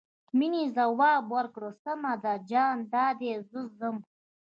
[0.37, 3.97] مينې ځواب ورکړ سمه ده جان دادی زه ځم.